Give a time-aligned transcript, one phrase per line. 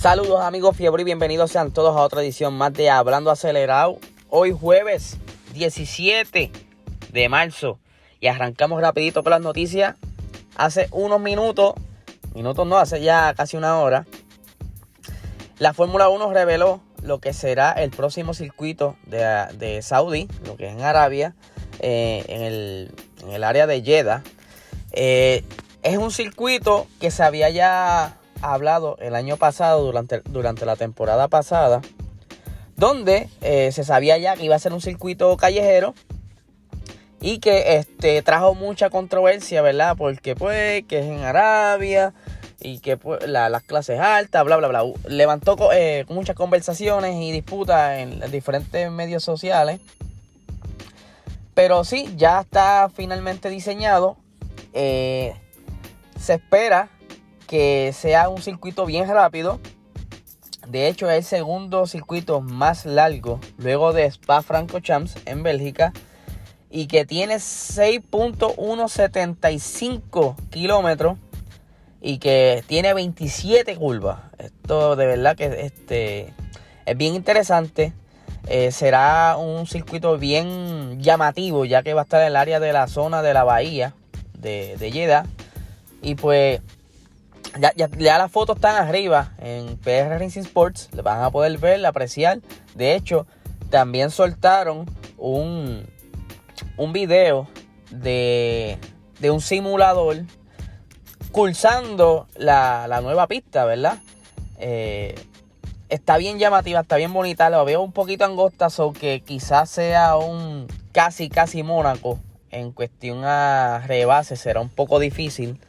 [0.00, 3.98] Saludos amigos Fiebre y bienvenidos sean todos a otra edición más de Hablando Acelerado.
[4.30, 5.18] Hoy jueves
[5.52, 6.50] 17
[7.12, 7.78] de marzo
[8.18, 9.96] y arrancamos rapidito con las noticias.
[10.56, 11.74] Hace unos minutos,
[12.34, 14.06] minutos no, hace ya casi una hora,
[15.58, 20.72] la Fórmula 1 reveló lo que será el próximo circuito de, Saudi, lo que es
[20.72, 21.34] en Arabia,
[21.78, 24.22] eh, en, el, área de Jeddah.
[24.92, 25.44] Eh,
[25.82, 31.28] es un circuito que se había ya hablado el año pasado, durante, durante la temporada
[31.28, 31.80] pasada,
[32.76, 35.94] donde eh, se sabía ya que iba a ser un circuito callejero
[37.20, 39.96] y que este, trajo mucha controversia, ¿verdad?
[39.96, 42.14] Porque pues que es en Arabia
[42.60, 44.84] y que pues, las clases altas, bla, bla, bla.
[45.06, 49.80] Levantó eh, muchas conversaciones y disputas en diferentes medios sociales.
[51.54, 54.16] Pero sí, ya está finalmente diseñado.
[54.72, 55.34] Eh,
[56.18, 56.88] se espera
[57.50, 59.58] que sea un circuito bien rápido.
[60.68, 65.92] De hecho, es el segundo circuito más largo luego de Spa Francorchamps en Bélgica
[66.70, 71.18] y que tiene 6.175 kilómetros
[72.00, 74.20] y que tiene 27 curvas.
[74.38, 76.32] Esto de verdad que este,
[76.86, 77.92] es bien interesante.
[78.46, 82.72] Eh, será un circuito bien llamativo ya que va a estar en el área de
[82.72, 83.96] la zona de la bahía
[84.38, 85.24] de, de.
[86.00, 86.60] Y pues
[87.58, 90.90] ya, las fotos están arriba en PR Racing Sports.
[90.92, 92.40] Le van a poder ver, apreciar.
[92.74, 93.26] De hecho,
[93.70, 94.86] también soltaron
[95.18, 95.86] un,
[96.76, 97.48] un video
[97.90, 98.78] de,
[99.18, 100.24] de un simulador
[101.32, 103.98] cursando la, la nueva pista, ¿verdad?
[104.58, 105.14] Eh,
[105.88, 107.50] está bien llamativa, está bien bonita.
[107.50, 112.18] Lo veo un poquito angosta, o que quizás sea un casi, casi Mónaco.
[112.50, 115.60] En cuestión a rebase será un poco difícil.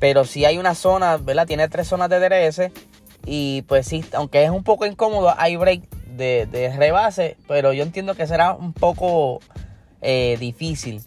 [0.00, 1.46] Pero si hay una zona, ¿verdad?
[1.46, 2.72] Tiene tres zonas de DRS.
[3.26, 5.82] Y pues sí, aunque es un poco incómodo, hay break
[6.16, 7.36] de, rebase.
[7.46, 9.40] Pero yo entiendo que será un poco
[10.00, 11.02] eh, difícil.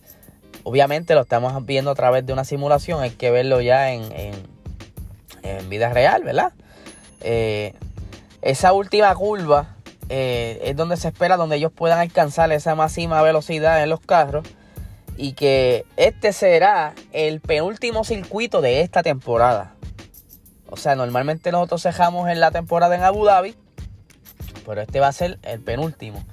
[0.63, 3.01] Obviamente lo estamos viendo a través de una simulación.
[3.01, 4.03] Hay que verlo ya en,
[5.41, 6.53] en, vida real, ¿verdad?
[7.21, 7.73] Eh,
[8.41, 9.75] esa última curva
[10.09, 14.45] eh, es donde se espera, donde ellos puedan alcanzar esa máxima velocidad en los carros
[15.17, 19.75] y que este será el penúltimo circuito de esta temporada.
[20.69, 23.55] O sea, normalmente nosotros dejamos en la temporada en Abu Dhabi,
[24.65, 26.23] pero este va a ser el penúltimo.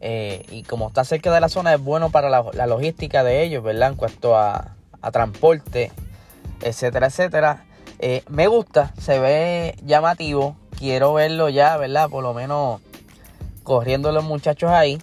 [0.00, 3.62] Eh, y como está cerca de la zona, es bueno para la, logística de ellos,
[3.62, 3.90] ¿verdad?
[3.90, 4.74] En cuanto a,
[5.12, 5.92] transporte,
[6.60, 7.64] etcétera, etcétera.
[8.00, 10.56] Eh, me gusta, se ve llamativo.
[10.76, 12.10] Quiero verlo ya, ¿verdad?
[12.10, 12.80] Por lo menos
[13.62, 15.00] corriendo los muchachos ahí.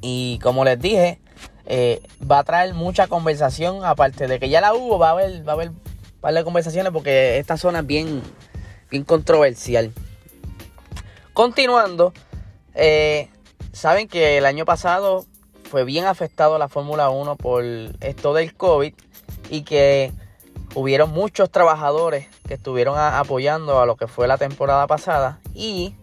[0.00, 1.20] Y como les dije,
[1.66, 5.46] eh, va a traer mucha conversación, aparte de que ya la hubo, va a haber,
[5.46, 5.72] va a haber
[6.20, 8.22] par de conversaciones porque esta zona es bien,
[8.90, 9.92] bien controversial.
[11.32, 12.12] Continuando,
[12.74, 13.28] eh,
[13.72, 15.24] saben que el año pasado
[15.70, 17.64] fue bien afectado la Fórmula 1 por
[18.00, 18.92] esto del COVID
[19.48, 20.12] y que
[20.74, 25.94] hubieron muchos trabajadores que estuvieron apoyando a lo que fue la temporada pasada y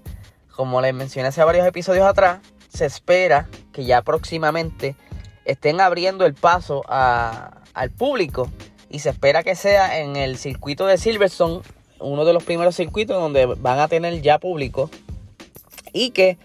[0.57, 4.95] como les mencioné hace varios episodios atrás, se espera que ya próximamente
[5.47, 8.51] estén abriendo el paso al público.
[8.89, 11.61] Y se espera que sea en el circuito de Silverstone,
[11.99, 14.89] uno de los primeros circuitos donde van a tener ya público.
[15.91, 16.37] Y que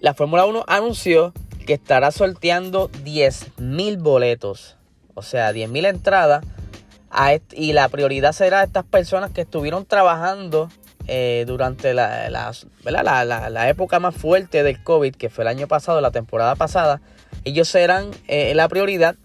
[0.00, 1.32] la Fórmula 1 anunció
[1.66, 4.76] que estará sorteando 10.000 boletos,
[5.14, 6.44] o sea, 10.000 entradas
[7.52, 10.68] y la prioridad será a estas personas que estuvieron trabajando
[11.06, 16.10] eh, durante la, la, época más fuerte del COVID, que fue el año pasado, la
[16.10, 17.00] temporada pasada,
[17.44, 19.16] ellos serán eh, la prioridad,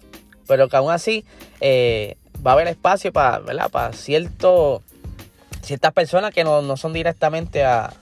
[0.46, 1.24] pero que aún así
[1.60, 2.16] eh,
[2.46, 3.42] va a haber espacio para,
[3.92, 7.92] ciertas personas que no, son directamente a,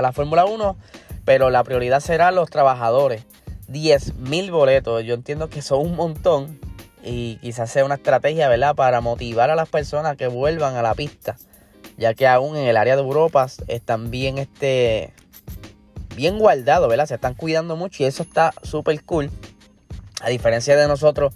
[0.00, 0.76] la Fórmula 1,
[1.24, 3.24] pero la prioridad será los trabajadores.
[3.68, 6.58] 10 mil boletos, yo entiendo que son un montón
[7.04, 8.48] y quizás sea una estrategia.
[8.74, 11.36] Para motivar a las personas que vuelvan a la pista,
[11.96, 15.12] ya que aún en el área de Europa están bien, este,
[16.16, 16.92] bien guardados.
[17.08, 19.30] Se están cuidando mucho y eso está súper cool.
[20.20, 21.32] A diferencia de nosotros,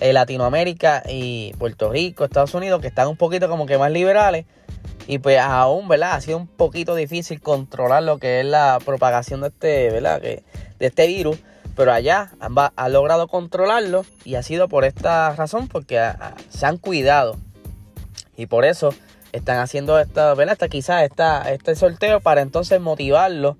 [0.00, 4.46] en Latinoamérica y Puerto Rico, Estados Unidos, que están un poquito como que más liberales.
[5.06, 6.14] Y pues aún, ¿verdad?
[6.14, 10.20] Ha sido un poquito difícil controlar lo que es la propagación de este, ¿verdad?
[10.20, 10.42] de
[10.78, 11.38] este virus.
[11.78, 16.10] Pero allá han, logrado controlarlo y ha sido por esta razón, porque
[16.48, 17.36] se han cuidado.
[18.36, 18.92] Y por eso
[19.30, 20.54] están haciendo esta, ¿verdad?
[20.54, 21.08] Esta, quizás
[21.46, 23.56] este sorteo para entonces motivarlo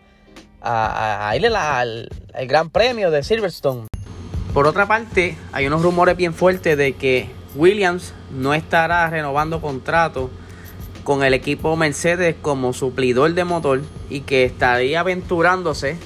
[0.61, 3.87] a, ir al, al Gran Premio de Silverstone.
[4.53, 10.31] Por otra parte, hay unos rumores bien fuertes de que Williams no estará renovando contrato
[11.05, 15.97] con el equipo Mercedes como suplidor de motor y que estaría aventurándose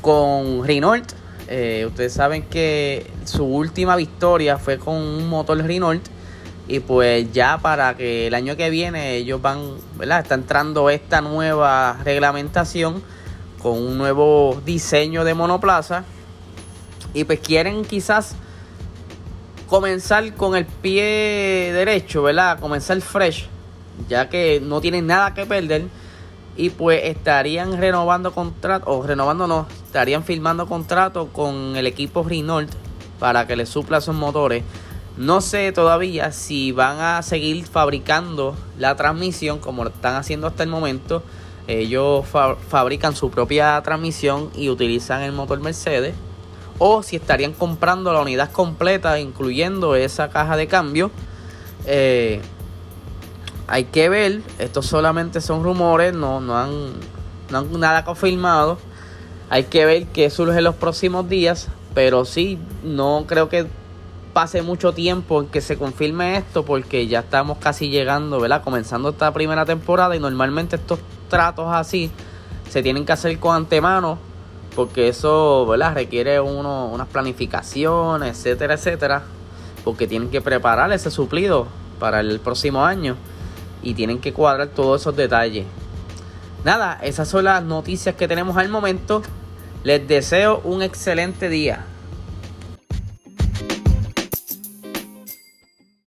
[0.00, 1.12] con Renault.
[1.48, 6.02] Eh, ustedes saben que su última victoria fue con un motor Renault
[6.66, 10.20] y pues ya para que el año que viene ellos van, ¿verdad?
[10.20, 13.02] Está entrando esta nueva reglamentación
[13.60, 16.04] con un nuevo diseño de monoplaza
[17.14, 18.34] y pues quieren quizás
[19.68, 22.60] comenzar con el pie derecho, ¿verdad?
[22.60, 23.46] Comenzar fresh,
[24.08, 25.86] ya que no tienen nada que perder
[26.56, 32.70] y pues estarían renovando contrato o renovando no, estarían firmando contrato con el equipo Renault
[33.18, 34.62] para que le supla sus motores.
[35.16, 40.64] No sé todavía si van a seguir fabricando la transmisión como lo están haciendo hasta
[40.64, 41.22] el momento.
[41.66, 42.26] Ellos
[42.68, 46.14] fabrican su propia transmisión y utilizan el motor Mercedes.
[46.78, 51.10] O si estarían comprando la unidad completa, incluyendo esa caja de cambio.
[51.86, 52.40] Eh,
[53.66, 56.92] hay que ver, estos solamente son rumores, no, no, han,
[57.50, 58.78] no han nada confirmado.
[59.50, 63.66] Hay que ver qué surge en los próximos días, pero sí, no creo que
[64.32, 68.62] pase mucho tiempo en que se confirme esto porque ya estamos casi llegando, ¿verdad?
[68.62, 70.98] Comenzando esta primera temporada y normalmente estos
[71.30, 72.10] tratos así
[72.68, 74.18] se tienen que hacer con antemano
[74.74, 75.94] porque eso, ¿verdad?
[75.94, 79.22] Requiere uno, unas planificaciones, etcétera, etcétera,
[79.84, 81.66] porque tienen que preparar ese suplido
[81.98, 83.16] para el próximo año
[83.82, 85.66] y tienen que cuadrar todos esos detalles.
[86.64, 89.22] Nada, esas son las noticias que tenemos al momento.
[89.84, 91.84] Les deseo un excelente día.